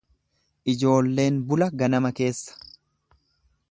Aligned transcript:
Ijoolleen 0.73 1.37
bula 1.51 1.69
ganama 1.83 2.13
keessa. 2.21 2.61